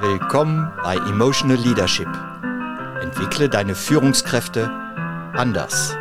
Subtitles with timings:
[0.00, 2.06] Willkommen bei Emotional Leadership.
[3.02, 5.96] Entwickle deine Führungskräfte anders.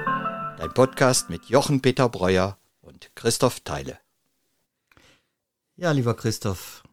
[0.60, 3.98] Dein Podcast mit Jochen Peter Breuer und Christoph Teile.
[5.78, 6.84] Ja, lieber Christoph,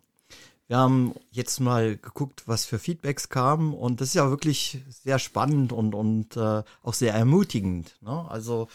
[0.66, 5.18] wir haben jetzt mal geguckt, was für Feedbacks kamen und das ist ja wirklich sehr
[5.18, 7.98] spannend und, und äh, auch sehr ermutigend.
[8.00, 8.24] Ne?
[8.30, 8.68] Also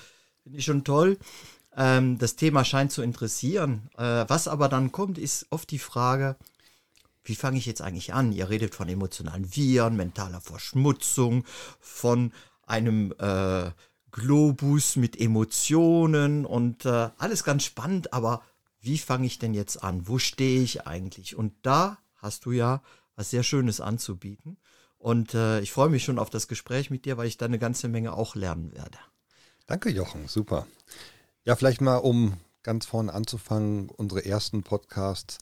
[0.44, 1.18] finde ich schon toll.
[1.76, 3.90] Ähm, das Thema scheint zu interessieren.
[3.98, 6.36] Äh, was aber dann kommt, ist oft die Frage,
[7.24, 8.32] wie fange ich jetzt eigentlich an?
[8.32, 11.46] Ihr redet von emotionalen Viren, mentaler Verschmutzung,
[11.80, 12.34] von
[12.66, 13.72] einem äh,
[14.12, 18.42] Globus mit Emotionen und äh, alles ganz spannend, aber
[18.82, 20.08] wie fange ich denn jetzt an?
[20.08, 21.36] Wo stehe ich eigentlich?
[21.36, 22.82] Und da hast du ja
[23.16, 24.58] was sehr Schönes anzubieten.
[24.98, 27.60] Und äh, ich freue mich schon auf das Gespräch mit dir, weil ich da eine
[27.60, 28.98] ganze Menge auch lernen werde.
[29.68, 30.28] Danke, Jochen.
[30.28, 30.68] Super.
[31.46, 35.38] Ja, vielleicht mal, um ganz vorne anzufangen, unsere ersten Podcasts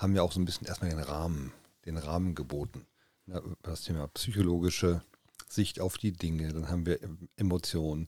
[0.00, 1.52] haben wir auch so ein bisschen erstmal den Rahmen,
[1.86, 2.86] den Rahmen geboten.
[3.26, 5.02] Ja, das Thema psychologische
[5.48, 6.98] Sicht auf die Dinge, dann haben wir
[7.36, 8.06] Emotionen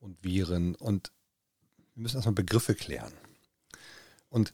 [0.00, 1.12] und Viren und
[1.94, 3.12] wir müssen erstmal Begriffe klären.
[4.28, 4.52] Und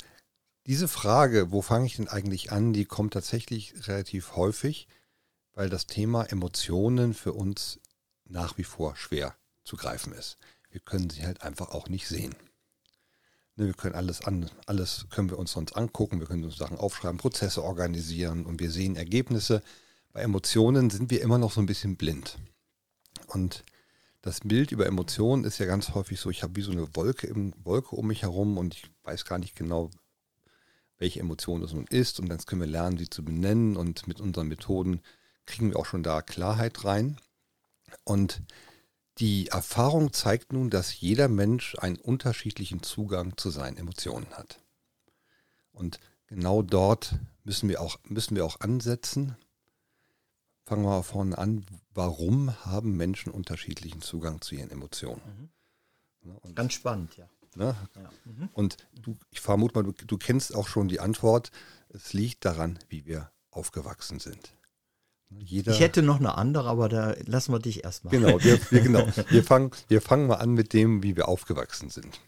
[0.66, 4.88] diese Frage, wo fange ich denn eigentlich an, die kommt tatsächlich relativ häufig,
[5.52, 7.78] weil das Thema Emotionen für uns
[8.24, 10.38] nach wie vor schwer zu greifen ist
[10.76, 12.34] wir können sie halt einfach auch nicht sehen.
[13.56, 16.76] Ne, wir können alles an, alles können wir uns sonst angucken, wir können uns Sachen
[16.76, 19.62] aufschreiben, Prozesse organisieren und wir sehen Ergebnisse.
[20.12, 22.38] Bei Emotionen sind wir immer noch so ein bisschen blind.
[23.28, 23.64] Und
[24.20, 27.26] das Bild über Emotionen ist ja ganz häufig so, ich habe wie so eine Wolke,
[27.28, 29.90] im, Wolke um mich herum und ich weiß gar nicht genau,
[30.98, 32.20] welche Emotion das nun ist.
[32.20, 35.00] Und dann können wir lernen, sie zu benennen und mit unseren Methoden
[35.46, 37.18] kriegen wir auch schon da Klarheit rein.
[38.04, 38.42] Und
[39.18, 44.60] die Erfahrung zeigt nun, dass jeder Mensch einen unterschiedlichen Zugang zu seinen Emotionen hat.
[45.72, 49.36] Und genau dort müssen wir auch, müssen wir auch ansetzen.
[50.64, 51.64] Fangen wir mal vorne an.
[51.94, 55.50] Warum haben Menschen unterschiedlichen Zugang zu ihren Emotionen?
[56.24, 56.54] Mhm.
[56.54, 57.28] Ganz spannend, ja.
[57.54, 57.74] Ne?
[57.94, 58.10] ja.
[58.24, 58.48] Mhm.
[58.52, 61.50] Und du, ich vermute mal, du, du kennst auch schon die Antwort.
[61.88, 64.52] Es liegt daran, wie wir aufgewachsen sind.
[65.30, 68.12] Jeder ich hätte noch eine andere, aber da lassen wir dich erstmal.
[68.12, 69.06] Genau, wir, wir, genau.
[69.28, 72.20] Wir, fangen, wir fangen mal an mit dem, wie wir aufgewachsen sind.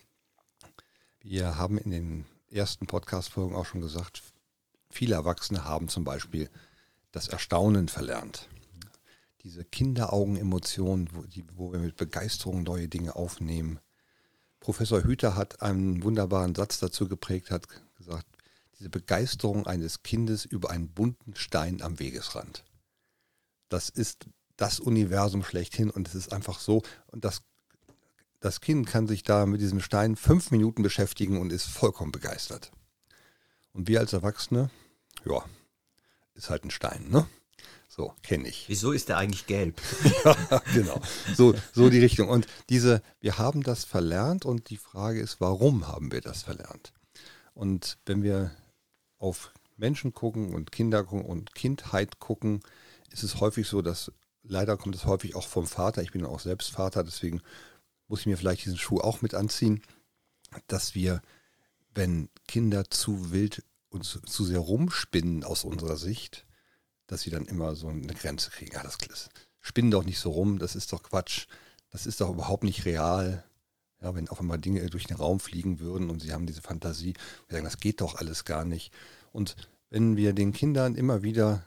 [1.20, 4.22] Wir haben in den ersten Podcast-Folgen auch schon gesagt,
[4.91, 6.50] viele Erwachsene haben zum Beispiel
[7.12, 8.48] das Erstaunen verlernt.
[9.42, 13.78] Diese Kinderaugen-Emotionen, wo, die, wo wir mit Begeisterung neue Dinge aufnehmen.
[14.59, 18.26] Professor Hüter hat einen wunderbaren Satz dazu geprägt, hat gesagt,
[18.78, 22.65] diese Begeisterung eines Kindes über einen bunten Stein am Wegesrand
[23.69, 26.83] das ist das Universum schlechthin und es ist einfach so.
[27.06, 27.43] Und das,
[28.41, 32.73] das Kind kann sich da mit diesem Stein fünf Minuten beschäftigen und ist vollkommen begeistert.
[33.73, 34.71] Und wir als Erwachsene,
[35.25, 35.45] ja,
[36.34, 37.27] ist halt ein Stein, ne?
[37.89, 38.69] So, kenne ich.
[38.69, 39.81] Wieso ist der eigentlich gelb?
[40.25, 41.01] ja, genau.
[41.34, 42.28] So, so die Richtung.
[42.28, 46.93] Und diese, wir haben das verlernt und die Frage ist, warum haben wir das verlernt?
[47.55, 48.53] Und wenn wir
[49.19, 52.61] auf Menschen gucken und Kinder gucken und Kindheit gucken,
[53.11, 56.03] ist es häufig so, dass leider kommt es häufig auch vom Vater.
[56.03, 57.43] Ich bin auch selbst Vater, deswegen
[58.09, 59.83] muss ich mir vielleicht diesen Schuh auch mit anziehen,
[60.67, 61.21] dass wir,
[61.95, 66.47] wenn Kinder zu wild und zu, sehr rumspinnen aus unserer Sicht,
[67.07, 68.75] dass sie dann immer so eine Grenze kriegen.
[68.75, 68.99] Ja, das
[69.61, 71.47] spinnen doch nicht so rum, das ist doch Quatsch,
[71.91, 73.45] das ist doch überhaupt nicht real.
[74.01, 77.15] Ja, wenn auf einmal Dinge durch den Raum fliegen würden und sie haben diese Fantasie,
[77.49, 78.93] wir sagen, das geht doch alles gar nicht.
[79.33, 79.57] Und
[79.91, 81.67] wenn wir den Kindern immer wieder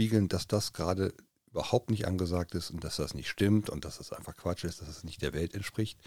[0.00, 1.12] spiegeln, dass das gerade
[1.50, 4.80] überhaupt nicht angesagt ist und dass das nicht stimmt und dass das einfach Quatsch ist,
[4.80, 5.98] dass es das nicht der Welt entspricht,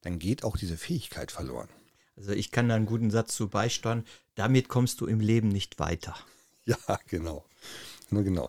[0.00, 1.68] dann geht auch diese Fähigkeit verloren.
[2.16, 4.04] Also ich kann da einen guten Satz zu beisteuern,
[4.34, 6.16] damit kommst du im Leben nicht weiter.
[6.66, 6.76] Ja,
[7.08, 7.44] genau.
[8.10, 8.48] Nur genau.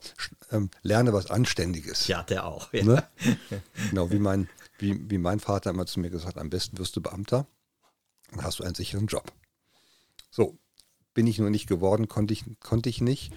[0.51, 2.07] Ähm, lerne was Anständiges.
[2.07, 2.71] Ja, der auch.
[2.73, 2.83] Ja.
[2.83, 3.07] Ne?
[3.89, 4.49] Genau, wie mein,
[4.79, 7.47] wie, wie mein Vater immer zu mir gesagt hat, am besten wirst du Beamter,
[8.29, 9.31] dann hast du einen sicheren Job.
[10.29, 10.59] So,
[11.13, 13.31] bin ich nur nicht geworden, konnte ich, konnte ich nicht.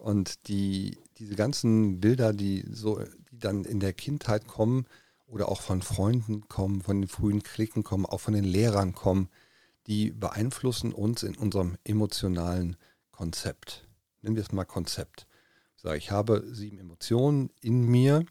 [0.00, 4.86] Und die, diese ganzen Bilder, die so, die dann in der Kindheit kommen
[5.26, 9.28] oder auch von Freunden kommen, von den frühen Klicken kommen, auch von den Lehrern kommen,
[9.86, 12.76] die beeinflussen uns in unserem emotionalen
[13.12, 13.86] Konzept.
[14.22, 15.26] Nennen wir es mal Konzept.
[15.76, 18.24] Sage, ich habe sieben Emotionen in mir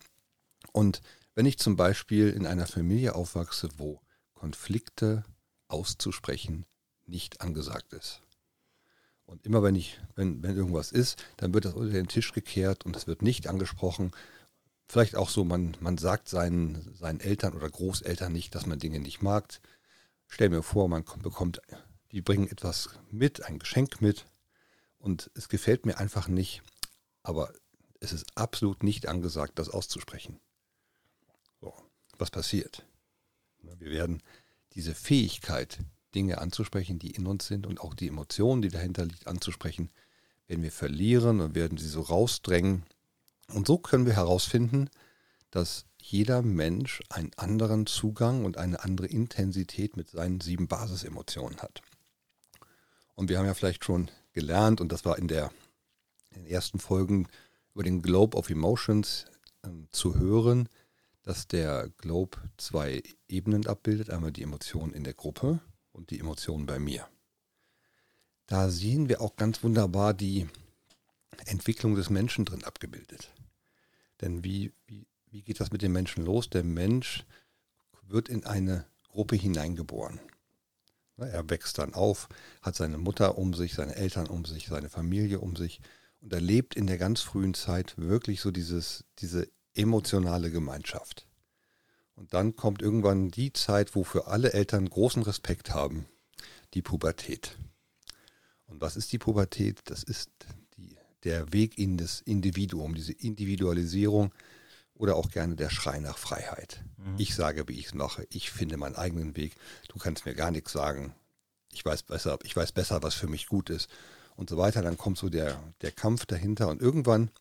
[0.71, 1.01] und
[1.35, 4.01] wenn ich zum Beispiel in einer Familie aufwachse, wo
[4.33, 5.23] Konflikte
[5.67, 6.65] auszusprechen
[7.05, 8.23] nicht angesagt ist,
[9.29, 12.85] und immer wenn ich, wenn, wenn irgendwas ist, dann wird das unter den Tisch gekehrt
[12.85, 14.11] und es wird nicht angesprochen.
[14.87, 18.99] Vielleicht auch so, man, man sagt seinen, seinen Eltern oder Großeltern nicht, dass man Dinge
[18.99, 19.59] nicht mag.
[20.27, 21.61] Stell mir vor, man bekommt,
[22.11, 24.25] die bringen etwas mit, ein Geschenk mit
[24.97, 26.63] und es gefällt mir einfach nicht.
[27.21, 27.53] aber
[28.01, 30.39] es ist absolut nicht angesagt, das auszusprechen.
[31.59, 31.73] So,
[32.17, 32.85] was passiert?
[33.61, 34.23] Wir werden
[34.73, 35.79] diese Fähigkeit,
[36.15, 39.89] Dinge anzusprechen, die in uns sind und auch die Emotionen, die dahinter liegt, anzusprechen,
[40.47, 42.83] werden wir verlieren und werden sie so rausdrängen.
[43.53, 44.89] Und so können wir herausfinden,
[45.51, 51.81] dass jeder Mensch einen anderen Zugang und eine andere Intensität mit seinen sieben Basisemotionen hat.
[53.15, 55.51] Und wir haben ja vielleicht schon gelernt, und das war in, der,
[56.31, 57.27] in den ersten Folgen
[57.73, 59.25] über den Globe of Emotions
[59.63, 60.69] äh, zu hören,
[61.23, 64.09] dass der Globe zwei Ebenen abbildet.
[64.09, 65.59] Einmal die Emotionen in der Gruppe
[65.99, 67.07] und die Emotionen bei mir.
[68.47, 70.47] Da sehen wir auch ganz wunderbar die
[71.45, 73.31] Entwicklung des Menschen drin abgebildet.
[74.21, 76.49] Denn wie, wie, wie geht das mit dem Menschen los?
[76.49, 77.25] Der Mensch
[78.01, 80.19] wird in eine Gruppe hineingeboren.
[81.17, 82.29] Er wächst dann auf,
[82.61, 85.81] hat seine Mutter um sich, seine Eltern um sich, seine Familie um sich
[86.21, 91.28] und erlebt in der ganz frühen Zeit wirklich so dieses, diese emotionale Gemeinschaft.
[92.19, 96.05] Und dann kommt irgendwann die Zeit, wo für alle Eltern großen Respekt haben,
[96.73, 97.57] die Pubertät.
[98.67, 99.79] Und was ist die Pubertät?
[99.85, 100.29] Das ist
[100.75, 104.33] die, der Weg in das Individuum, diese Individualisierung
[104.95, 106.83] oder auch gerne der Schrei nach Freiheit.
[106.97, 107.15] Mhm.
[107.17, 108.27] Ich sage, wie ich es mache.
[108.31, 109.55] Ich finde meinen eigenen Weg.
[109.87, 111.15] Du kannst mir gar nichts sagen.
[111.71, 113.89] Ich weiß besser, ich weiß besser, was für mich gut ist
[114.35, 114.81] und so weiter.
[114.81, 117.31] Dann kommt so der, der Kampf dahinter und irgendwann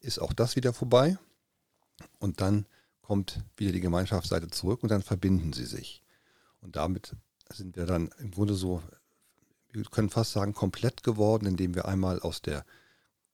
[0.00, 1.16] ist auch das wieder vorbei
[2.18, 2.66] und dann
[3.08, 6.02] kommt wieder die Gemeinschaftsseite zurück und dann verbinden sie sich.
[6.60, 7.16] Und damit
[7.48, 8.82] sind wir dann im Grunde so,
[9.72, 12.66] wir können fast sagen, komplett geworden, indem wir einmal aus der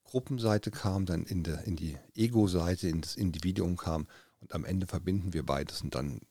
[0.05, 4.07] Gruppenseite kam, dann in, der, in die Ego-Seite, in das Individuum kam
[4.39, 6.21] und am Ende verbinden wir beides und dann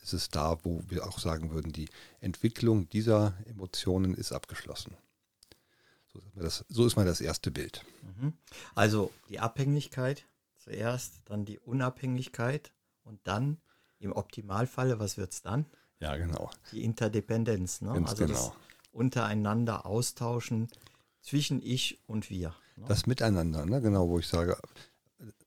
[0.00, 4.96] ist es da, wo wir auch sagen würden, die Entwicklung dieser Emotionen ist abgeschlossen.
[6.10, 7.84] So ist, das, so ist mal das erste Bild.
[8.00, 8.32] Mhm.
[8.74, 10.24] Also die Abhängigkeit
[10.56, 12.72] zuerst, dann die Unabhängigkeit
[13.08, 13.58] und dann
[13.98, 15.66] im Optimalfalle, was wird es dann?
[16.00, 16.50] Ja, genau.
[16.72, 17.80] Die Interdependenz.
[17.80, 17.92] Ne?
[17.94, 18.54] Ganz also genau.
[18.92, 20.68] untereinander austauschen
[21.20, 22.54] zwischen ich und wir.
[22.76, 22.84] Ne?
[22.86, 23.80] Das Miteinander, ne?
[23.80, 24.56] genau, wo ich sage,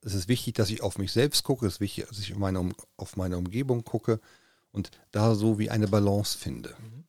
[0.01, 2.39] es ist wichtig, dass ich auf mich selbst gucke, es ist wichtig, dass ich auf
[2.39, 4.19] meine, auf meine Umgebung gucke
[4.71, 6.75] und da so wie eine Balance finde.
[6.79, 7.03] Mhm.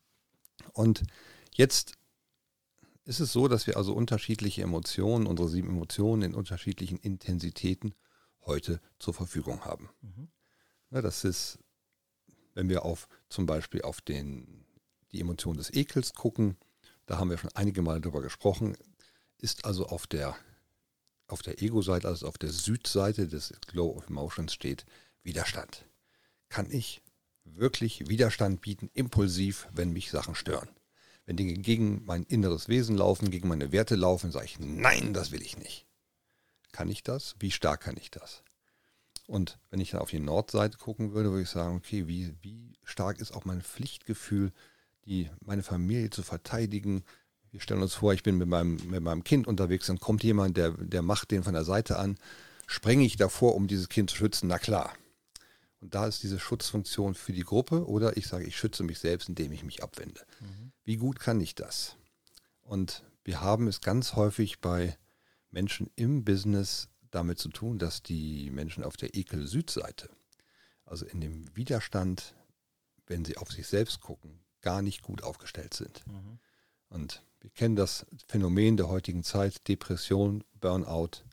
[0.73, 1.03] Und
[1.53, 1.95] jetzt
[3.05, 7.95] ist es so, dass wir also unterschiedliche Emotionen, unsere sieben Emotionen in unterschiedlichen Intensitäten
[8.43, 9.91] heute zur Verfügung haben.
[10.03, 10.29] Mhm.
[10.93, 11.59] Ja, das ist,
[12.53, 14.67] wenn wir auf zum Beispiel auf den,
[15.11, 16.59] die Emotion des Ekels gucken,
[17.07, 18.77] da haben wir schon einige Mal darüber gesprochen,
[19.39, 20.37] ist also auf der,
[21.29, 24.85] auf der Ego-Seite, also auf der Südseite des Glow of Emotions steht
[25.23, 25.87] Widerstand.
[26.51, 27.01] Kann ich
[27.45, 30.69] wirklich Widerstand bieten, impulsiv, wenn mich Sachen stören?
[31.25, 35.31] Wenn Dinge gegen mein inneres Wesen laufen, gegen meine Werte laufen, sage ich, nein, das
[35.31, 35.87] will ich nicht.
[36.71, 37.35] Kann ich das?
[37.39, 38.43] Wie stark kann ich das?
[39.27, 42.73] Und wenn ich dann auf die Nordseite gucken würde, würde ich sagen, okay, wie, wie
[42.83, 44.53] stark ist auch mein Pflichtgefühl,
[45.05, 47.05] die, meine Familie zu verteidigen,
[47.51, 50.57] wir stellen uns vor, ich bin mit meinem, mit meinem Kind unterwegs, dann kommt jemand,
[50.57, 52.17] der, der macht den von der Seite an.
[52.67, 54.49] Sprenge ich davor, um dieses Kind zu schützen?
[54.49, 54.95] Na klar.
[55.81, 59.29] Und da ist diese Schutzfunktion für die Gruppe oder ich sage, ich schütze mich selbst,
[59.29, 60.21] indem ich mich abwende.
[60.41, 60.73] Mhm.
[60.85, 61.97] Wie gut kann ich das?
[62.63, 64.97] Und wir haben es ganz häufig bei
[65.51, 70.11] Menschen im Business damit zu tun, dass die Menschen auf der Ekel-Südseite,
[70.85, 72.35] also in dem Widerstand,
[73.07, 76.05] wenn sie auf sich selbst gucken, gar nicht gut aufgestellt sind.
[76.07, 76.39] Mhm.
[76.89, 81.25] Und wir kennen das Phänomen der heutigen Zeit, Depression, Burnout.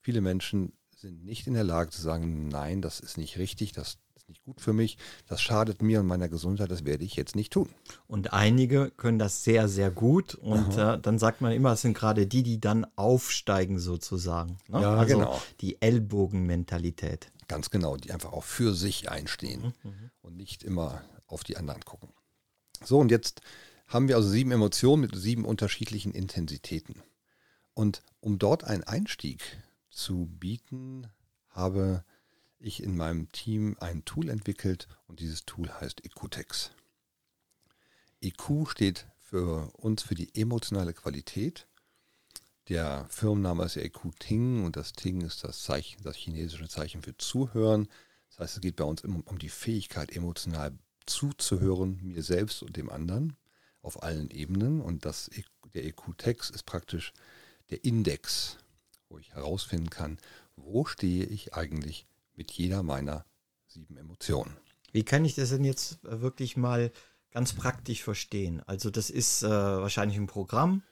[0.00, 3.98] Viele Menschen sind nicht in der Lage zu sagen, nein, das ist nicht richtig, das
[4.28, 7.34] ist nicht gut für mich, das schadet mir und meiner Gesundheit, das werde ich jetzt
[7.34, 7.70] nicht tun.
[8.06, 11.96] Und einige können das sehr, sehr gut und äh, dann sagt man immer, es sind
[11.96, 14.58] gerade die, die dann aufsteigen sozusagen.
[14.68, 14.82] Ne?
[14.82, 15.42] Ja, also genau.
[15.60, 17.32] Die Ellbogenmentalität.
[17.48, 19.90] Ganz genau, die einfach auch für sich einstehen mhm.
[19.90, 20.10] mhm.
[20.20, 22.10] und nicht immer auf die anderen gucken.
[22.84, 23.40] So, und jetzt
[23.86, 27.02] haben wir also sieben Emotionen mit sieben unterschiedlichen Intensitäten.
[27.72, 29.40] Und um dort einen Einstieg
[29.90, 31.06] zu bieten,
[31.48, 32.17] habe ich
[32.60, 36.72] in meinem Team ein Tool entwickelt und dieses Tool heißt EQTEX.
[38.20, 41.66] EQ steht für uns für die emotionale Qualität.
[42.68, 47.02] Der Firmenname ist ja EQ Ting und das Ting ist das Zeichen, das chinesische Zeichen
[47.02, 47.88] für Zuhören.
[48.30, 52.76] Das heißt, es geht bei uns immer um die Fähigkeit, emotional zuzuhören, mir selbst und
[52.76, 53.36] dem anderen
[53.82, 54.80] auf allen Ebenen.
[54.80, 57.12] Und das, e der EQ-Text ist praktisch
[57.70, 58.58] der Index,
[59.08, 60.18] wo ich herausfinden kann,
[60.56, 62.06] wo stehe ich eigentlich
[62.38, 63.26] mit jeder meiner
[63.66, 64.56] sieben Emotionen.
[64.92, 66.90] Wie kann ich das denn jetzt wirklich mal
[67.30, 68.62] ganz praktisch verstehen?
[68.66, 70.82] Also das ist äh, wahrscheinlich ein Programm,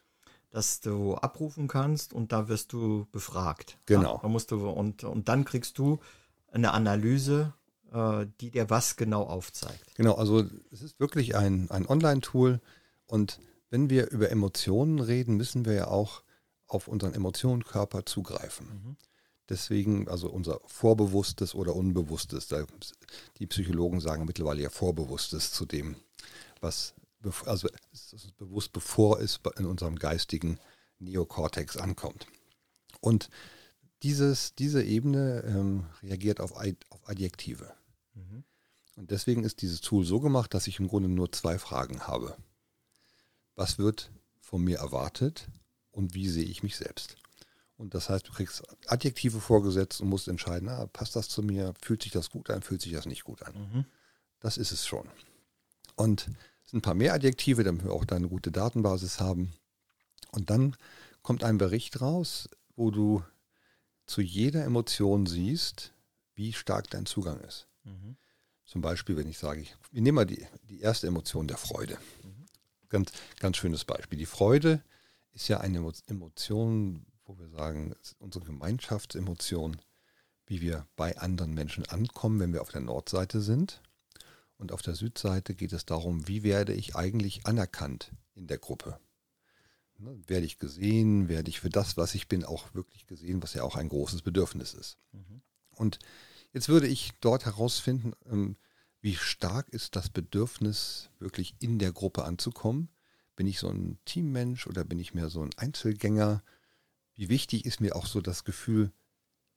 [0.51, 3.79] das du abrufen kannst und da wirst du befragt.
[3.87, 4.17] Genau.
[4.17, 6.01] Ja, da musst du, und, und dann kriegst du
[6.53, 7.55] eine Analyse,
[7.93, 9.95] äh, die dir was genau aufzeigt.
[9.95, 12.61] Genau, also es ist wirklich ein, ein Online-Tool
[13.07, 16.23] und wenn wir über Emotionen reden, müssen wir ja auch
[16.67, 18.67] auf unseren Emotionenkörper zugreifen.
[18.67, 18.97] Mhm.
[19.49, 22.67] Deswegen, also unser Vorbewusstes oder Unbewusstes, da,
[23.39, 25.97] die Psychologen sagen mittlerweile ja Vorbewusstes zu dem,
[26.61, 26.95] was
[27.45, 27.69] also
[28.39, 30.59] bewusst, bevor es in unserem geistigen
[30.99, 32.27] Neokortex ankommt.
[33.01, 33.31] Und
[34.03, 37.73] dieses, diese Ebene ähm, reagiert auf, auf Adjektive.
[38.15, 38.45] Mhm.
[38.97, 42.37] Und deswegen ist dieses Tool so gemacht, dass ich im Grunde nur zwei Fragen habe.
[43.55, 44.11] Was wird
[44.41, 45.49] von mir erwartet
[45.91, 47.17] und wie sehe ich mich selbst?
[47.77, 51.75] Und das heißt, du kriegst Adjektive vorgesetzt und musst entscheiden, ah, passt das zu mir,
[51.81, 53.55] fühlt sich das gut an, fühlt sich das nicht gut an.
[53.55, 53.85] Mhm.
[54.41, 55.09] Das ist es schon.
[55.95, 56.29] Und
[56.65, 59.53] es sind ein paar mehr Adjektive, damit wir auch da eine gute Datenbasis haben.
[60.33, 60.77] Und dann
[61.23, 63.23] kommt ein Bericht raus, wo du
[64.07, 65.93] zu jeder Emotion siehst,
[66.35, 67.67] wie stark dein Zugang ist.
[67.85, 68.17] Mhm.
[68.65, 71.99] Zum Beispiel, wenn ich sage, ich, ich nehme mal die, die erste Emotion der Freude.
[72.23, 72.47] Mhm.
[72.89, 74.19] Ganz, ganz schönes Beispiel.
[74.19, 74.83] Die Freude
[75.33, 79.77] ist ja eine Emotion, wo wir sagen, unsere Gemeinschaftsemotion,
[80.47, 83.83] wie wir bei anderen Menschen ankommen, wenn wir auf der Nordseite sind.
[84.59, 88.99] Und auf der Südseite geht es darum, wie werde ich eigentlich anerkannt in der Gruppe.
[89.99, 93.55] Ne, werde ich gesehen, werde ich für das, was ich bin, auch wirklich gesehen, was
[93.55, 94.99] ja auch ein großes Bedürfnis ist.
[95.13, 95.43] Mhm.
[95.75, 95.99] Und
[96.53, 98.57] jetzt würde ich dort herausfinden, ähm,
[99.01, 102.89] wie stark ist das Bedürfnis, wirklich in der Gruppe anzukommen.
[103.37, 106.43] Bin ich so ein Teammensch oder bin ich mehr so ein Einzelgänger?
[107.17, 108.93] Wie wichtig ist mir auch so das Gefühl,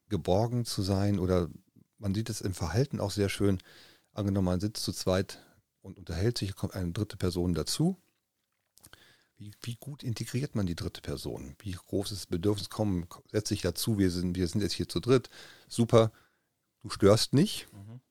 [0.07, 1.19] geborgen zu sein?
[1.19, 1.49] Oder
[1.97, 3.59] man sieht es im Verhalten auch sehr schön,
[4.13, 5.39] Angenommen, man sitzt zu zweit
[5.81, 7.95] und unterhält sich, kommt eine dritte Person dazu.
[9.37, 11.55] Wie, wie gut integriert man die dritte Person?
[11.59, 12.69] Wie groß ist das Bedürfnis?
[12.69, 15.29] Komm, setz dich dazu, wir sind, wir sind jetzt hier zu dritt.
[15.69, 16.11] Super,
[16.81, 17.69] du störst nicht.
[17.71, 18.01] Mhm.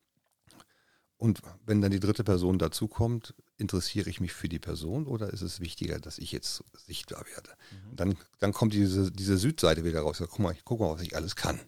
[1.19, 5.43] Und wenn dann die dritte Person dazukommt, interessiere ich mich für die Person oder ist
[5.43, 7.51] es wichtiger, dass ich jetzt sichtbar werde?
[7.71, 7.97] Mhm.
[7.97, 10.21] Dann, dann kommt diese, diese Südseite wieder raus.
[10.21, 11.61] Ja, guck mal, guck mal, was ich alles kann.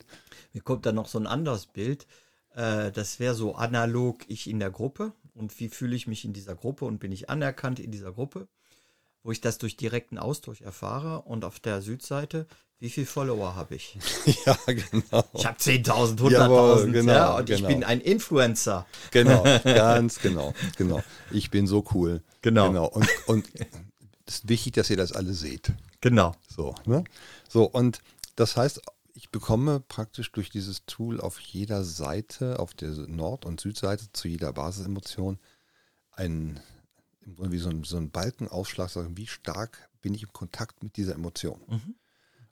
[0.53, 2.07] Mir kommt dann noch so ein anderes Bild.
[2.55, 6.33] Äh, das wäre so analog ich in der Gruppe und wie fühle ich mich in
[6.33, 8.49] dieser Gruppe und bin ich anerkannt in dieser Gruppe,
[9.23, 12.47] wo ich das durch direkten Austausch erfahre und auf der Südseite,
[12.79, 13.99] wie viele Follower habe ich?
[14.47, 15.25] ja, genau.
[15.35, 17.59] Ich habe 10.000, 100.000 genau, ja, und genau.
[17.59, 18.87] ich bin ein Influencer.
[19.11, 21.03] Genau, ganz genau, genau.
[21.31, 22.23] Ich bin so cool.
[22.41, 22.69] Genau.
[22.69, 22.87] genau.
[22.87, 23.51] Und, und
[24.27, 25.73] es ist wichtig, dass ihr das alle seht.
[26.01, 26.35] Genau.
[26.49, 27.05] So, ne?
[27.49, 28.01] so und
[28.37, 28.81] das heißt,
[29.13, 34.29] ich bekomme praktisch durch dieses Tool auf jeder Seite, auf der Nord- und Südseite zu
[34.29, 35.39] jeder Basisemotion
[36.13, 36.61] ein,
[37.21, 41.15] wie so ein, so ein Balkenausschlag, sagen, wie stark bin ich im Kontakt mit dieser
[41.15, 41.61] Emotion.
[41.69, 41.95] Mhm.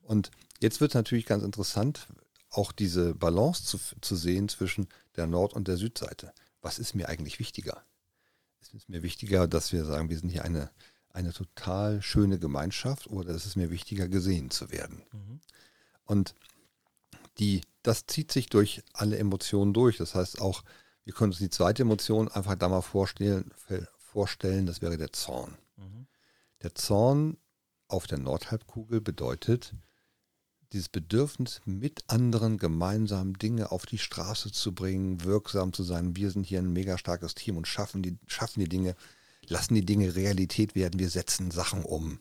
[0.02, 2.08] Und jetzt wird es natürlich ganz interessant,
[2.50, 6.32] auch diese Balance zu, zu sehen zwischen der Nord- und der Südseite.
[6.62, 7.82] Was ist mir eigentlich wichtiger?
[8.60, 10.70] Ist es mir wichtiger, dass wir sagen, wir sind hier eine,
[11.10, 15.02] eine total schöne Gemeinschaft oder ist es mir wichtiger, gesehen zu werden?
[15.12, 15.40] Mhm.
[16.04, 16.34] Und
[17.38, 19.98] die, das zieht sich durch alle Emotionen durch.
[19.98, 20.64] Das heißt auch,
[21.04, 23.50] wir können uns die zweite Emotion einfach da mal vorstellen,
[24.18, 25.56] vorstellen das wäre der Zorn.
[25.76, 26.08] Mhm.
[26.62, 27.36] Der Zorn
[27.86, 29.74] auf der Nordhalbkugel bedeutet,
[30.72, 36.16] dieses Bedürfnis, mit anderen gemeinsam Dinge auf die Straße zu bringen, wirksam zu sein.
[36.16, 38.96] Wir sind hier ein mega starkes Team und schaffen die, schaffen die Dinge,
[39.46, 40.98] lassen die Dinge Realität werden.
[40.98, 42.18] Wir setzen Sachen um.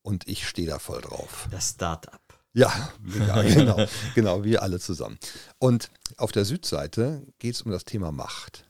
[0.00, 1.46] Und ich stehe da voll drauf.
[1.50, 2.22] Das Start-up.
[2.54, 2.72] Ja,
[3.18, 5.18] ja genau, genau, wir alle zusammen.
[5.58, 8.64] Und auf der Südseite geht es um das Thema Macht.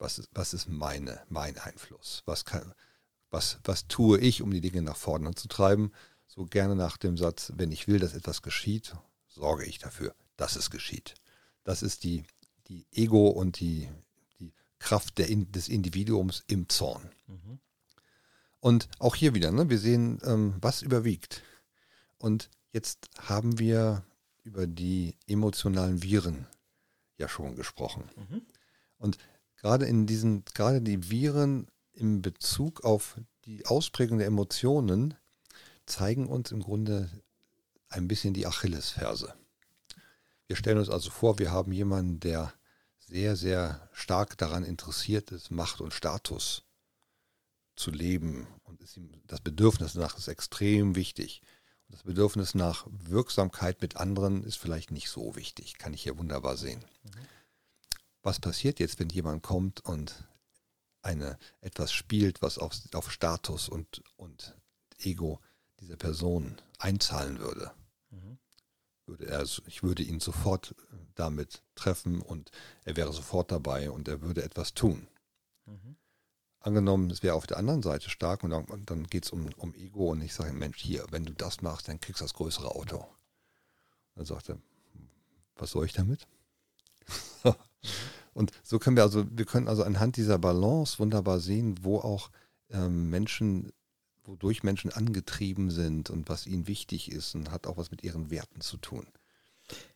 [0.00, 2.22] Was, ist, was ist meine, mein Einfluss?
[2.24, 2.72] Was, kann,
[3.30, 5.92] was, was tue ich, um die Dinge nach vorne zu treiben?
[6.26, 8.96] So gerne nach dem Satz, wenn ich will, dass etwas geschieht,
[9.28, 11.16] sorge ich dafür, dass es geschieht.
[11.64, 12.24] Das ist die,
[12.68, 13.90] die Ego und die,
[14.38, 17.10] die Kraft der, des Individuums im Zorn.
[17.26, 17.60] Mhm.
[18.60, 21.42] Und auch hier wieder, ne, wir sehen, ähm, was überwiegt.
[22.16, 24.02] Und jetzt haben wir
[24.44, 26.46] über die emotionalen Viren
[27.18, 28.08] ja schon gesprochen.
[28.16, 28.42] Mhm.
[28.96, 29.18] Und
[29.60, 35.14] gerade in diesen, gerade die Viren im Bezug auf die Ausprägung der Emotionen
[35.86, 37.10] zeigen uns im Grunde
[37.88, 39.34] ein bisschen die Achillesferse.
[40.46, 42.52] Wir stellen uns also vor, wir haben jemanden, der
[42.98, 46.62] sehr, sehr stark daran interessiert ist, Macht und Status
[47.76, 51.42] zu leben und ist ihm das Bedürfnis nach ist extrem wichtig.
[51.88, 56.56] Das Bedürfnis nach Wirksamkeit mit anderen ist vielleicht nicht so wichtig, kann ich hier wunderbar
[56.56, 56.84] sehen.
[57.02, 57.10] Mhm.
[58.22, 60.28] Was passiert jetzt, wenn jemand kommt und
[61.02, 64.56] eine, etwas spielt, was auf, auf Status und, und
[64.98, 65.40] Ego
[65.80, 67.72] dieser Person einzahlen würde,
[68.10, 68.38] mhm.
[69.06, 72.50] würde er, ich würde ihn sofort äh, damit treffen und
[72.84, 75.08] er wäre sofort dabei und er würde etwas tun.
[75.64, 75.96] Mhm.
[76.62, 79.74] Angenommen, es wäre auf der anderen Seite stark und dann, dann geht es um, um
[79.74, 82.74] Ego und ich sage, Mensch, hier, wenn du das machst, dann kriegst du das größere
[82.74, 83.06] Auto.
[84.14, 84.58] Dann sagt er,
[85.56, 86.26] was soll ich damit?
[88.32, 92.30] und so können wir also, wir können also anhand dieser Balance wunderbar sehen, wo auch
[92.70, 93.72] ähm, Menschen,
[94.24, 98.30] wodurch Menschen angetrieben sind und was ihnen wichtig ist und hat auch was mit ihren
[98.30, 99.06] Werten zu tun.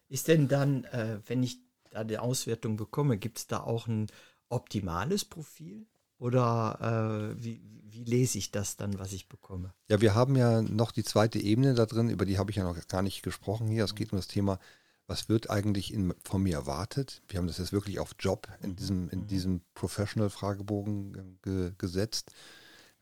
[0.08, 1.60] Ist denn dann, äh, wenn ich
[1.90, 4.08] da die Auswertung bekomme, gibt es da auch ein
[4.48, 5.86] optimales Profil?
[6.18, 9.74] Oder äh, wie, wie lese ich das dann, was ich bekomme?
[9.88, 12.64] Ja, wir haben ja noch die zweite Ebene da drin, über die habe ich ja
[12.64, 13.84] noch gar nicht gesprochen hier.
[13.84, 14.58] Es geht um das Thema,
[15.06, 17.22] was wird eigentlich in, von mir erwartet?
[17.28, 19.26] Wir haben das jetzt wirklich auf Job in diesem, in mhm.
[19.26, 22.32] diesem Professional-Fragebogen ge, gesetzt.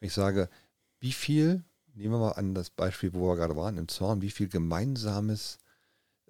[0.01, 0.49] Wenn ich sage,
[1.01, 4.31] wie viel, nehmen wir mal an das Beispiel, wo wir gerade waren, im Zorn, wie
[4.31, 5.59] viel gemeinsames,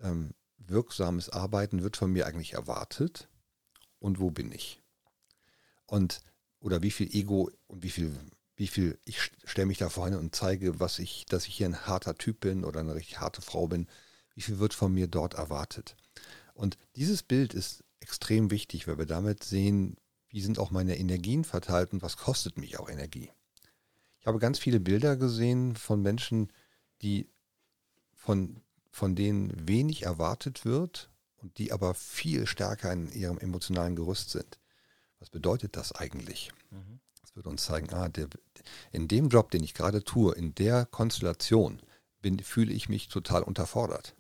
[0.03, 3.29] ähm, wirksames Arbeiten wird von mir eigentlich erwartet
[3.99, 4.83] und wo bin ich?
[5.87, 6.23] Und
[6.61, 8.15] oder wie viel Ego und wie viel,
[8.57, 11.87] wie viel, ich stelle mich da vorne und zeige, was ich, dass ich hier ein
[11.87, 13.89] harter Typ bin oder eine richtig harte Frau bin,
[14.35, 15.97] wie viel wird von mir dort erwartet.
[16.55, 19.97] Und dieses Bild ist extrem wichtig, weil wir damit sehen,
[20.29, 23.31] wie sind auch meine Energien verteilt und was kostet mich auch Energie.
[24.21, 26.53] Ich habe ganz viele Bilder gesehen von Menschen,
[27.03, 27.29] die
[28.15, 34.31] von, von denen wenig erwartet wird und die aber viel stärker in ihrem emotionalen Gerüst
[34.31, 34.59] sind.
[35.19, 36.53] Was bedeutet das eigentlich?
[36.71, 37.01] Mhm.
[37.21, 38.29] Das würde uns zeigen, ah, der,
[38.91, 41.81] in dem Job, den ich gerade tue, in der Konstellation,
[42.21, 44.15] bin, fühle ich mich total unterfordert.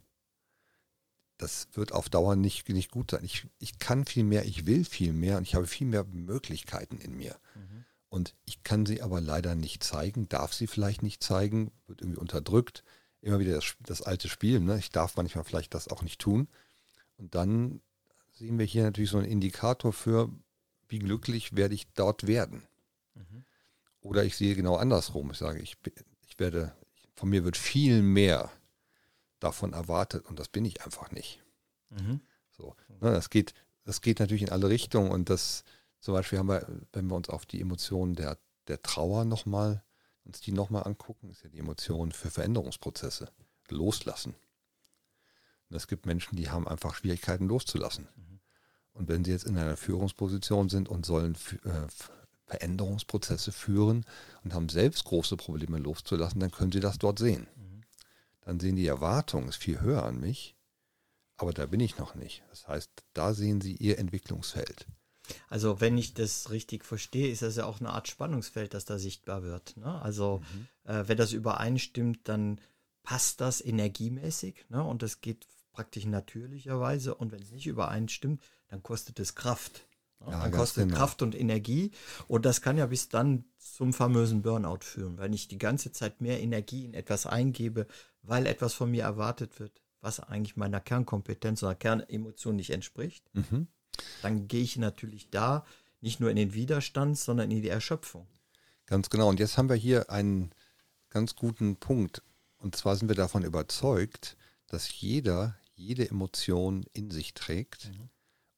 [1.43, 3.25] Das wird auf Dauer nicht, nicht gut sein.
[3.25, 6.99] Ich, ich kann viel mehr, ich will viel mehr und ich habe viel mehr Möglichkeiten
[6.99, 7.37] in mir.
[7.57, 7.85] Mhm.
[8.09, 12.21] Und ich kann sie aber leider nicht zeigen, darf sie vielleicht nicht zeigen, wird irgendwie
[12.21, 12.85] unterdrückt.
[13.23, 14.79] Immer wieder das, das alte Spiel, ne?
[14.79, 16.47] ich darf manchmal vielleicht das auch nicht tun.
[17.17, 17.81] Und dann
[18.31, 20.31] sehen wir hier natürlich so einen Indikator für,
[20.87, 22.63] wie glücklich werde ich dort werden.
[23.15, 23.45] Mhm.
[24.01, 25.33] Oder ich sehe genau andersrum.
[25.33, 25.77] Ich sage, ich,
[26.29, 26.73] ich werde,
[27.17, 28.49] von mir wird viel mehr
[29.43, 31.43] davon erwartet und das bin ich einfach nicht.
[31.91, 32.21] Mhm.
[32.51, 35.65] So, ne, das geht, das geht natürlich in alle Richtungen und das
[36.01, 39.85] zum Beispiel haben wir, wenn wir uns auf die Emotionen der, der Trauer nochmal,
[40.25, 43.29] uns die nochmal angucken, ist ja die Emotion für Veränderungsprozesse.
[43.69, 44.35] Loslassen.
[45.71, 48.09] Und es gibt Menschen, die haben einfach Schwierigkeiten loszulassen.
[48.17, 48.41] Mhm.
[48.93, 51.87] Und wenn Sie jetzt in einer Führungsposition sind und sollen äh,
[52.47, 54.05] Veränderungsprozesse führen
[54.45, 57.47] und haben selbst große Probleme loszulassen, dann können Sie das dort sehen.
[57.57, 57.62] Mhm.
[58.43, 60.57] Dann sehen die Erwartung ist viel höher an mich,
[61.37, 62.43] aber da bin ich noch nicht.
[62.51, 64.87] Das heißt, da sehen Sie Ihr Entwicklungsfeld.
[65.49, 68.99] Also wenn ich das richtig verstehe, ist das ja auch eine Art Spannungsfeld, das da
[68.99, 69.77] sichtbar wird.
[69.77, 70.03] Ne?
[70.03, 70.93] Also mhm.
[70.93, 72.61] äh, wenn das übereinstimmt, dann
[73.03, 74.83] passt das energiemäßig ne?
[74.83, 77.15] und das geht praktisch natürlicherweise.
[77.15, 79.87] Und wenn es nicht übereinstimmt, dann kostet es Kraft.
[80.21, 80.99] Ja, dann kostet genau.
[80.99, 81.91] Kraft und Energie.
[82.29, 86.21] Und das kann ja bis dann zum famösen Burnout führen, weil ich die ganze Zeit
[86.21, 87.87] mehr Energie in etwas eingebe,
[88.23, 93.29] weil etwas von mir erwartet wird, was eigentlich meiner Kernkompetenz oder Kernemotion nicht entspricht.
[93.35, 93.69] Mhm.
[94.23, 95.65] Dann gehe ich natürlich da
[96.01, 98.27] nicht nur in den Widerstand, sondern in die Erschöpfung.
[98.87, 99.29] Ganz genau.
[99.29, 100.51] Und jetzt haben wir hier einen
[101.09, 102.23] ganz guten Punkt.
[102.57, 108.09] Und zwar sind wir davon überzeugt, dass jeder jede Emotion in sich trägt mhm.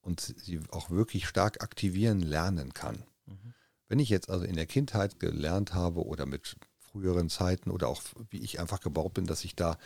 [0.01, 3.03] und sie auch wirklich stark aktivieren lernen kann.
[3.27, 3.55] Mhm.
[3.89, 6.57] Wenn ich jetzt also in der Kindheit gelernt habe oder mit
[6.95, 9.79] früheren Zeiten oder auch wie ich einfach gebaut bin, dass ich da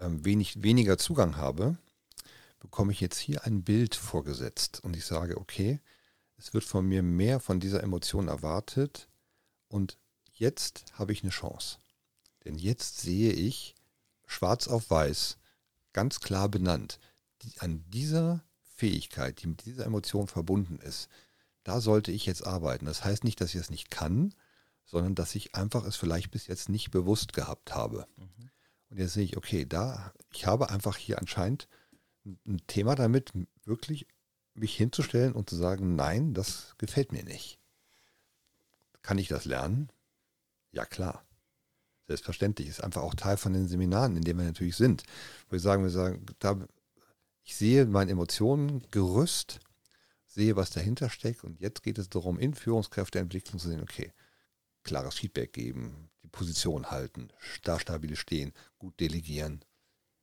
[0.00, 1.78] ähm, wenig, weniger Zugang habe,
[2.58, 5.80] bekomme ich jetzt hier ein Bild vorgesetzt und ich sage, okay,
[6.36, 9.08] es wird von mir mehr von dieser Emotion erwartet
[9.68, 9.98] und
[10.32, 11.78] jetzt habe ich eine Chance.
[12.44, 13.76] Denn jetzt sehe ich
[14.26, 15.38] schwarz auf weiß,
[15.92, 16.98] ganz klar benannt.
[17.42, 18.42] Die, an dieser
[18.74, 21.08] Fähigkeit, die mit dieser Emotion verbunden ist,
[21.62, 22.86] da sollte ich jetzt arbeiten.
[22.86, 24.34] Das heißt nicht, dass ich es nicht kann,
[24.88, 28.06] sondern dass ich einfach es vielleicht bis jetzt nicht bewusst gehabt habe.
[28.16, 28.50] Mhm.
[28.88, 31.68] Und jetzt sehe ich, okay, da, ich habe einfach hier anscheinend
[32.24, 33.32] ein Thema damit,
[33.64, 34.06] wirklich
[34.54, 37.60] mich hinzustellen und zu sagen, nein, das gefällt mir nicht.
[39.02, 39.90] Kann ich das lernen?
[40.72, 41.26] Ja, klar.
[42.06, 42.68] Selbstverständlich.
[42.68, 45.02] Ist einfach auch Teil von den Seminaren, in denen wir natürlich sind.
[45.48, 46.66] Wo wir sagen, wir sagen, da,
[47.44, 49.60] ich sehe mein Emotionengerüst,
[50.26, 54.12] sehe, was dahinter steckt und jetzt geht es darum, in Führungskräfteentwicklung zu sehen, okay,
[54.88, 57.28] klares Feedback geben, die Position halten,
[57.62, 59.60] da stabil stehen, gut delegieren,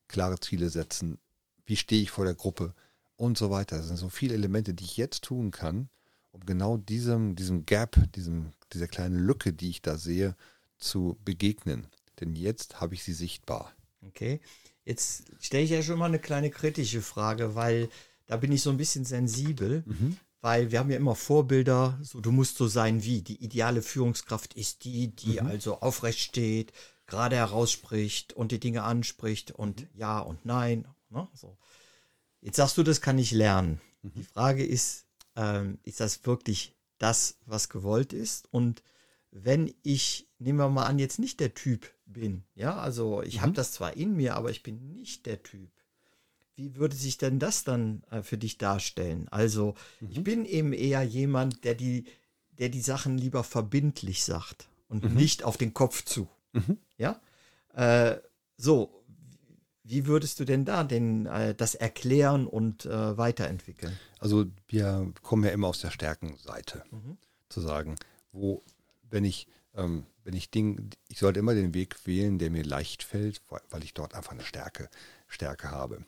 [0.07, 1.19] klare Ziele setzen,
[1.67, 2.73] wie stehe ich vor der Gruppe
[3.15, 3.77] und so weiter.
[3.77, 5.87] Das sind so viele Elemente, die ich jetzt tun kann,
[6.31, 10.35] um genau diesem, diesem Gap, diesem, dieser kleinen Lücke, die ich da sehe,
[10.79, 11.87] zu begegnen.
[12.19, 13.71] denn jetzt habe ich sie sichtbar.
[14.07, 14.39] Okay,
[14.83, 17.89] jetzt stelle ich ja schon mal eine kleine kritische Frage, weil
[18.25, 20.17] da bin ich so ein bisschen sensibel, mhm.
[20.45, 23.23] Weil wir haben ja immer Vorbilder, so du musst so sein wie.
[23.23, 25.47] Die ideale Führungskraft ist die, die mhm.
[25.47, 26.71] also aufrecht steht,
[27.07, 29.87] gerade herausspricht und die Dinge anspricht und mhm.
[29.95, 30.87] ja und nein.
[31.09, 31.27] Ne?
[31.33, 31.57] So.
[32.41, 33.81] Jetzt sagst du, das kann ich lernen.
[34.03, 34.11] Mhm.
[34.17, 38.47] Die Frage ist, ähm, ist das wirklich das, was gewollt ist?
[38.53, 38.83] Und
[39.31, 43.41] wenn ich, nehmen wir mal an, jetzt nicht der Typ bin, ja, also ich mhm.
[43.41, 45.71] habe das zwar in mir, aber ich bin nicht der Typ.
[46.55, 49.27] Wie würde sich denn das dann äh, für dich darstellen?
[49.29, 50.09] Also, mhm.
[50.11, 52.05] ich bin eben eher jemand, der die,
[52.57, 55.13] der die Sachen lieber verbindlich sagt und mhm.
[55.15, 56.27] nicht auf den Kopf zu.
[56.53, 56.77] Mhm.
[56.97, 57.19] Ja?
[57.73, 58.17] Äh,
[58.57, 59.03] so,
[59.83, 63.97] wie würdest du denn da denn äh, das erklären und äh, weiterentwickeln?
[64.19, 67.17] Also wir kommen ja immer aus der Stärkenseite, mhm.
[67.49, 67.95] zu sagen,
[68.31, 68.63] wo
[69.09, 73.03] wenn ich, ähm, wenn ich Ding, ich sollte immer den Weg wählen, der mir leicht
[73.03, 74.89] fällt, weil ich dort einfach eine Stärke,
[75.27, 76.03] Stärke habe.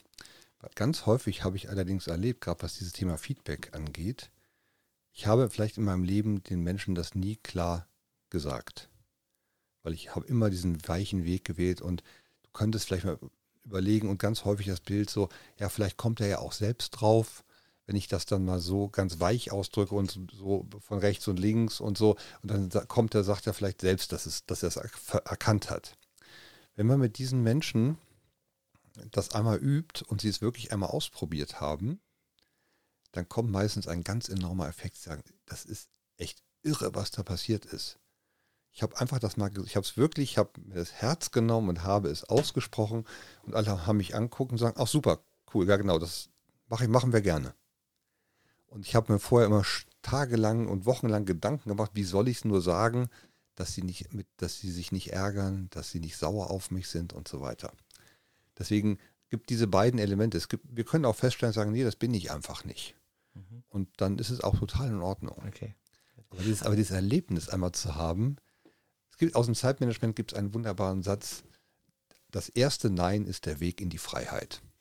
[0.76, 4.32] Ganz häufig habe ich allerdings erlebt, gerade was dieses Thema Feedback angeht,
[5.14, 7.88] ich habe vielleicht in meinem Leben den Menschen das nie klar
[8.30, 8.90] gesagt.
[9.84, 12.04] Weil ich habe immer diesen weichen Weg gewählt und
[12.44, 13.20] du könntest vielleicht mal
[13.64, 17.44] überlegen und ganz häufig das Bild so, ja, vielleicht kommt er ja auch selbst drauf
[17.88, 21.80] wenn ich das dann mal so ganz weich ausdrücke und so von rechts und links
[21.80, 24.76] und so, und dann kommt er, sagt er vielleicht selbst, dass, es, dass er es
[24.76, 25.98] erkannt hat.
[26.76, 27.98] Wenn man mit diesen Menschen
[29.12, 32.00] das einmal übt und sie es wirklich einmal ausprobiert haben,
[33.12, 37.66] dann kommt meistens ein ganz enormer Effekt, sagen, das ist echt irre, was da passiert
[37.66, 38.00] ist.
[38.72, 41.70] Ich habe einfach das mal, ich habe es wirklich, ich habe mir das Herz genommen
[41.70, 43.06] und habe es ausgesprochen
[43.44, 45.20] und alle haben mich angucken und sagen, ach super,
[45.54, 46.30] cool, ja genau, das
[46.68, 47.56] machen wir gerne.
[48.68, 49.64] Und ich habe mir vorher immer
[50.02, 53.10] tagelang und wochenlang Gedanken gemacht, wie soll ich es nur sagen,
[53.56, 56.88] dass sie, nicht mit, dass sie sich nicht ärgern, dass sie nicht sauer auf mich
[56.90, 57.74] sind und so weiter.
[58.58, 60.38] Deswegen gibt diese beiden Elemente.
[60.38, 62.96] Es gibt, wir können auch feststellen, sagen, nee, das bin ich einfach nicht.
[63.34, 63.64] Mhm.
[63.70, 65.42] Und dann ist es auch total in Ordnung.
[65.48, 65.76] Okay.
[66.30, 68.38] Aber dieses, aber dieses Erlebnis einmal zu haben,
[69.12, 71.44] es gibt aus dem Zeitmanagement gibt es einen wunderbaren Satz,
[72.32, 74.62] das erste Nein ist der Weg in die Freiheit.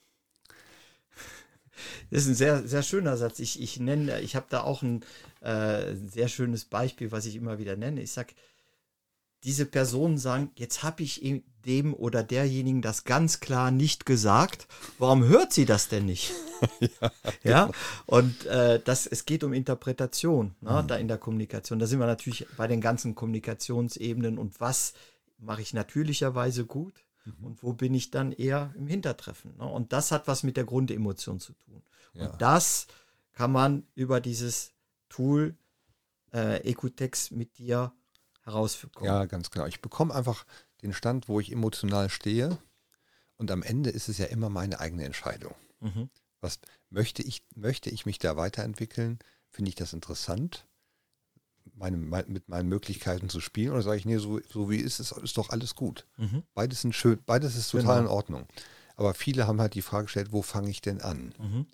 [2.11, 3.39] Das ist ein sehr, sehr schöner Satz.
[3.39, 5.05] Ich, ich nenne, ich habe da auch ein
[5.43, 8.01] äh, sehr schönes Beispiel, was ich immer wieder nenne.
[8.01, 8.33] Ich sage,
[9.47, 11.23] diese Personen sagen, jetzt habe ich
[11.65, 14.67] dem oder derjenigen das ganz klar nicht gesagt.
[14.99, 16.33] Warum hört sie das denn nicht?
[16.81, 17.65] ja, ja?
[17.67, 17.79] Genau.
[18.07, 20.87] und äh, das, es geht um Interpretation ne, mhm.
[20.89, 21.79] da in der Kommunikation.
[21.79, 24.93] Da sind wir natürlich bei den ganzen Kommunikationsebenen und was
[25.39, 27.45] mache ich natürlicherweise gut Mhm.
[27.45, 29.57] Und wo bin ich dann eher im Hintertreffen?
[29.57, 29.65] Ne?
[29.65, 31.83] Und das hat was mit der Grundemotion zu tun.
[32.15, 32.31] Ja.
[32.31, 32.87] Und das
[33.33, 34.73] kann man über dieses
[35.09, 35.57] Tool
[36.33, 37.93] äh, Ecotex mit dir
[38.47, 39.05] herausfinden.
[39.05, 39.67] Ja, ganz genau.
[39.67, 40.47] Ich bekomme einfach
[40.83, 42.59] den Stand, wo ich emotional stehe.
[43.37, 45.55] Und am Ende ist es ja immer meine eigene Entscheidung.
[45.81, 46.09] Mhm.
[46.41, 49.19] Was möchte ich, möchte ich mich da weiterentwickeln?
[49.51, 50.67] Finde ich das interessant?
[51.77, 55.13] meine, mit meinen Möglichkeiten zu spielen oder sage ich, nee, so, so wie es ist,
[55.13, 56.07] ist doch alles gut.
[56.17, 56.43] Mhm.
[56.55, 58.01] Beides sind schön, beides ist total genau.
[58.01, 58.47] in Ordnung.
[58.97, 61.35] Aber viele haben halt die Frage gestellt, wo fange ich denn an?
[61.39, 61.47] Mhm.
[61.47, 61.67] Mhm.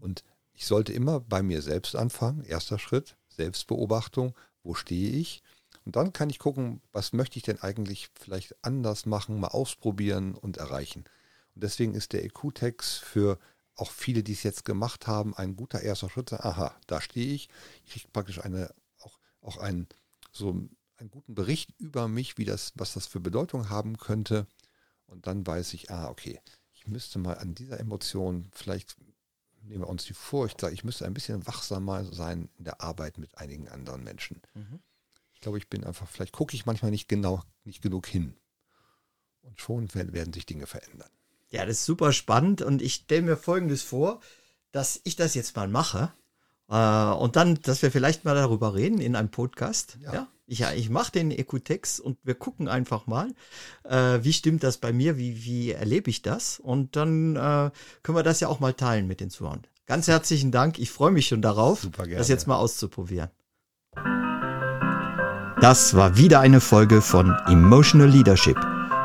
[0.00, 2.44] Und ich sollte immer bei mir selbst anfangen.
[2.44, 5.42] Erster Schritt, Selbstbeobachtung, wo stehe ich?
[5.86, 10.34] Und dann kann ich gucken, was möchte ich denn eigentlich vielleicht anders machen, mal ausprobieren
[10.34, 11.04] und erreichen.
[11.54, 13.38] Und deswegen ist der EQ-Text für
[13.76, 16.32] auch viele, die es jetzt gemacht haben, ein guter erster Schritt.
[16.32, 17.48] Aha, da stehe ich.
[17.84, 18.74] Ich kriege praktisch eine
[19.46, 19.86] auch einen,
[20.32, 24.46] so einen guten Bericht über mich, wie das, was das für Bedeutung haben könnte.
[25.06, 26.40] Und dann weiß ich, ah, okay,
[26.74, 28.96] ich müsste mal an dieser Emotion, vielleicht
[29.62, 33.38] nehmen wir uns die Furcht, ich müsste ein bisschen wachsamer sein in der Arbeit mit
[33.38, 34.42] einigen anderen Menschen.
[34.54, 34.80] Mhm.
[35.46, 38.34] Ich glaube, ich bin einfach, vielleicht gucke ich manchmal nicht genau, nicht genug hin.
[39.42, 41.08] Und schon werden sich Dinge verändern.
[41.50, 44.18] Ja, das ist super spannend und ich stelle mir Folgendes vor,
[44.72, 46.12] dass ich das jetzt mal mache
[46.68, 49.98] äh, und dann, dass wir vielleicht mal darüber reden in einem Podcast.
[50.00, 50.14] Ja.
[50.14, 50.28] ja?
[50.48, 53.32] Ich, ich mache den Ecotex und wir gucken einfach mal,
[53.84, 56.58] äh, wie stimmt das bei mir, wie, wie erlebe ich das?
[56.58, 57.70] Und dann äh,
[58.02, 59.64] können wir das ja auch mal teilen mit den Zuhörern.
[59.86, 60.80] Ganz herzlichen Dank.
[60.80, 63.30] Ich freue mich schon darauf, das jetzt mal auszuprobieren.
[65.68, 68.56] Das war wieder eine Folge von Emotional Leadership.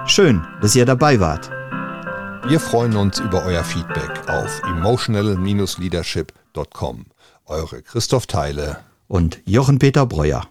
[0.06, 1.50] Schön, dass ihr dabei wart.
[2.48, 7.06] Wir freuen uns über euer Feedback auf emotional-leadership.com.
[7.48, 10.51] Eure Christoph Teile und Jochen Peter Breuer.